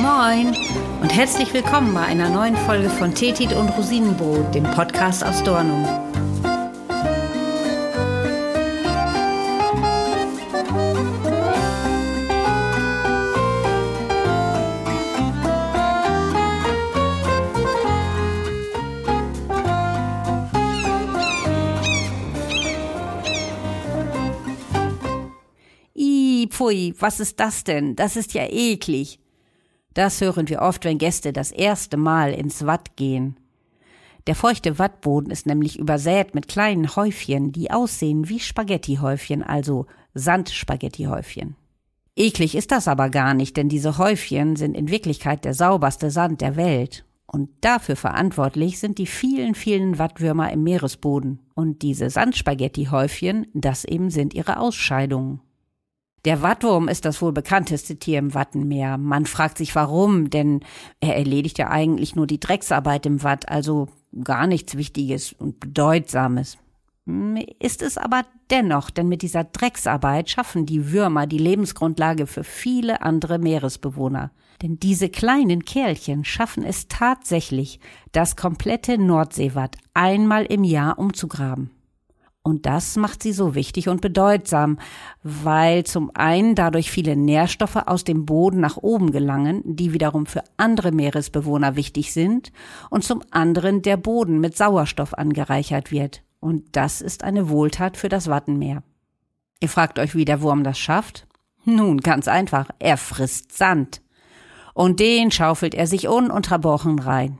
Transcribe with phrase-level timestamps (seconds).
[0.00, 0.56] Moin
[1.02, 5.84] und herzlich willkommen bei einer neuen Folge von Tetit und Rosinenbrot, dem Podcast aus Dornum.
[25.94, 27.96] Ih, pfui, was ist das denn?
[27.96, 29.18] Das ist ja eklig.
[29.94, 33.36] Das hören wir oft, wenn Gäste das erste Mal ins Watt gehen.
[34.26, 41.56] Der feuchte Wattboden ist nämlich übersät mit kleinen Häufchen, die aussehen wie Spaghettihäufchen, also Sandspaghettihäufchen.
[42.16, 46.40] Eklig ist das aber gar nicht, denn diese Häufchen sind in Wirklichkeit der sauberste Sand
[46.42, 47.04] der Welt.
[47.26, 51.38] Und dafür verantwortlich sind die vielen, vielen Wattwürmer im Meeresboden.
[51.54, 55.40] Und diese Sandspaghettihäufchen, das eben sind ihre Ausscheidungen.
[56.26, 58.98] Der Wattwurm ist das wohl bekannteste Tier im Wattenmeer.
[58.98, 60.60] Man fragt sich warum, denn
[61.00, 63.88] er erledigt ja eigentlich nur die Drecksarbeit im Watt, also
[64.22, 66.58] gar nichts Wichtiges und Bedeutsames.
[67.06, 72.44] Hm, ist es aber dennoch, denn mit dieser Drecksarbeit schaffen die Würmer die Lebensgrundlage für
[72.44, 74.30] viele andere Meeresbewohner.
[74.60, 77.80] Denn diese kleinen Kerlchen schaffen es tatsächlich,
[78.12, 81.70] das komplette Nordseewatt einmal im Jahr umzugraben.
[82.42, 84.78] Und das macht sie so wichtig und bedeutsam,
[85.22, 90.42] weil zum einen dadurch viele Nährstoffe aus dem Boden nach oben gelangen, die wiederum für
[90.56, 92.50] andere Meeresbewohner wichtig sind,
[92.88, 96.22] und zum anderen der Boden mit Sauerstoff angereichert wird.
[96.40, 98.82] Und das ist eine Wohltat für das Wattenmeer.
[99.60, 101.26] Ihr fragt euch, wie der Wurm das schafft?
[101.66, 104.00] Nun, ganz einfach, er frisst Sand.
[104.72, 107.38] Und den schaufelt er sich ununterbrochen rein.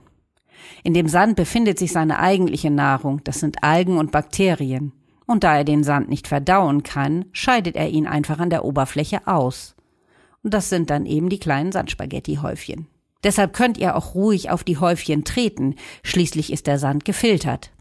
[0.83, 4.93] In dem Sand befindet sich seine eigentliche Nahrung, das sind Algen und Bakterien.
[5.27, 9.27] Und da er den Sand nicht verdauen kann, scheidet er ihn einfach an der Oberfläche
[9.27, 9.75] aus.
[10.43, 12.87] Und das sind dann eben die kleinen Sandspaghetti-Häufchen.
[13.23, 17.71] Deshalb könnt ihr auch ruhig auf die Häufchen treten, schließlich ist der Sand gefiltert.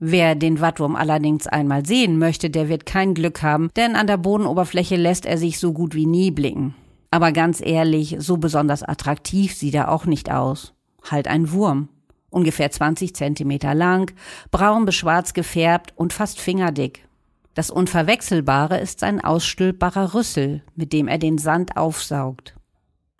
[0.00, 4.16] Wer den Wattwurm allerdings einmal sehen möchte, der wird kein Glück haben, denn an der
[4.16, 6.74] Bodenoberfläche lässt er sich so gut wie nie blicken.
[7.10, 11.88] Aber ganz ehrlich, so besonders attraktiv sieht er auch nicht aus halt ein Wurm.
[12.30, 14.12] Ungefähr 20 Zentimeter lang,
[14.50, 17.08] braun bis schwarz gefärbt und fast fingerdick.
[17.54, 22.54] Das Unverwechselbare ist sein ausstülpbarer Rüssel, mit dem er den Sand aufsaugt.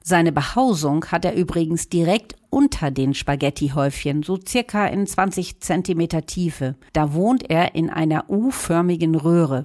[0.02, 6.76] Seine Behausung hat er übrigens direkt unter den Spaghettihäufchen, so circa in 20 Zentimeter Tiefe.
[6.92, 9.64] Da wohnt er in einer U-förmigen Röhre.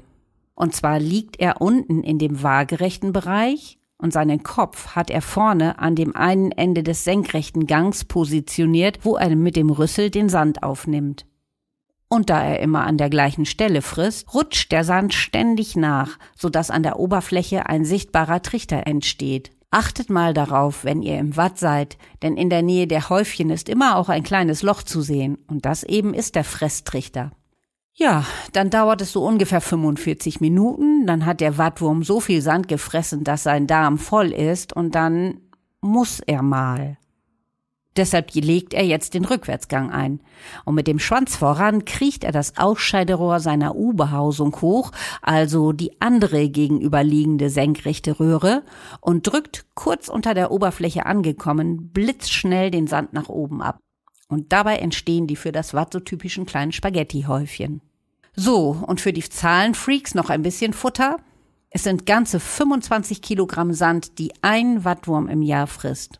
[0.55, 5.79] Und zwar liegt er unten in dem waagerechten Bereich und seinen Kopf hat er vorne
[5.79, 10.61] an dem einen Ende des senkrechten Gangs positioniert, wo er mit dem Rüssel den Sand
[10.61, 11.25] aufnimmt.
[12.09, 16.49] Und da er immer an der gleichen Stelle frisst, rutscht der Sand ständig nach, so
[16.49, 19.51] dass an der Oberfläche ein sichtbarer Trichter entsteht.
[19.71, 23.69] Achtet mal darauf, wenn ihr im Watt seid, denn in der Nähe der Häufchen ist
[23.69, 27.31] immer auch ein kleines Loch zu sehen, und das eben ist der Fresstrichter.
[27.95, 32.67] Ja, dann dauert es so ungefähr 45 Minuten, dann hat der Wattwurm so viel Sand
[32.67, 35.41] gefressen, dass sein Darm voll ist und dann
[35.79, 36.97] muss er mal.
[37.95, 40.21] Deshalb legt er jetzt den Rückwärtsgang ein.
[40.65, 46.49] Und mit dem Schwanz voran kriecht er das Ausscheiderohr seiner U-Behausung hoch, also die andere
[46.49, 48.63] gegenüberliegende senkrechte Röhre,
[49.01, 53.82] und drückt kurz unter der Oberfläche angekommen blitzschnell den Sand nach oben ab.
[54.33, 57.81] Und dabei entstehen die für das Watt so typischen kleinen Spaghetti-Häufchen.
[58.35, 61.17] So, und für die Zahlenfreaks noch ein bisschen Futter.
[61.69, 66.19] Es sind ganze 25 Kilogramm Sand, die ein Wattwurm im Jahr frisst.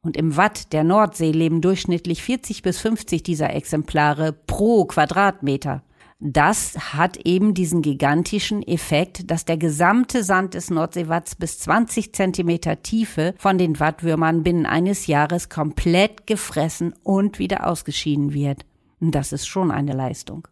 [0.00, 5.82] Und im Watt der Nordsee leben durchschnittlich 40 bis 50 dieser Exemplare pro Quadratmeter.
[6.22, 12.82] Das hat eben diesen gigantischen Effekt, dass der gesamte Sand des Nordseewatts bis 20 Zentimeter
[12.82, 18.66] Tiefe von den Wattwürmern binnen eines Jahres komplett gefressen und wieder ausgeschieden wird.
[19.00, 20.46] Das ist schon eine Leistung.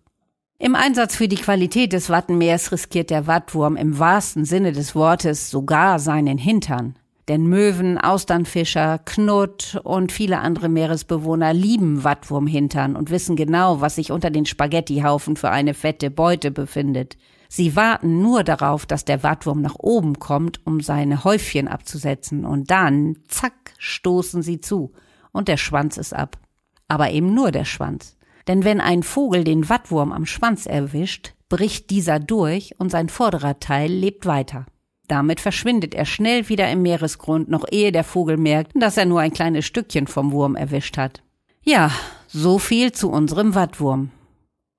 [0.58, 5.50] Im Einsatz für die Qualität des Wattenmeers riskiert der Wattwurm im wahrsten Sinne des Wortes
[5.50, 6.96] sogar seinen Hintern.
[7.28, 14.10] Denn Möwen, Austernfischer, Knutt und viele andere Meeresbewohner lieben Wattwurmhintern und wissen genau, was sich
[14.10, 17.18] unter den Spaghettihaufen für eine fette Beute befindet.
[17.50, 22.70] Sie warten nur darauf, dass der Wattwurm nach oben kommt, um seine Häufchen abzusetzen, und
[22.70, 24.92] dann, zack, stoßen sie zu,
[25.30, 26.38] und der Schwanz ist ab.
[26.88, 28.16] Aber eben nur der Schwanz.
[28.48, 33.60] Denn wenn ein Vogel den Wattwurm am Schwanz erwischt, bricht dieser durch und sein vorderer
[33.60, 34.64] Teil lebt weiter.
[35.08, 39.20] Damit verschwindet er schnell wieder im Meeresgrund, noch ehe der Vogel merkt, dass er nur
[39.20, 41.22] ein kleines Stückchen vom Wurm erwischt hat.
[41.62, 41.90] Ja,
[42.28, 44.10] so viel zu unserem Wattwurm.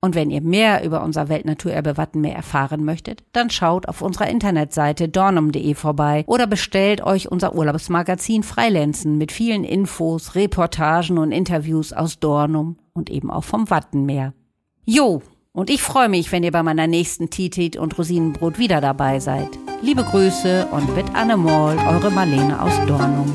[0.02, 5.10] Und wenn ihr mehr über unser Weltnaturerbe Wattenmeer erfahren möchtet, dann schaut auf unserer Internetseite
[5.10, 12.18] dornum.de vorbei oder bestellt euch unser Urlaubsmagazin Freilenzen mit vielen Infos, Reportagen und Interviews aus
[12.18, 14.32] Dornum und eben auch vom Wattenmeer.
[14.86, 15.20] Jo,
[15.52, 19.48] und ich freue mich, wenn ihr bei meiner nächsten Titit und Rosinenbrot wieder dabei seid.
[19.82, 23.32] Liebe Grüße und mit Anne Moll, eure Marlene aus Dornum.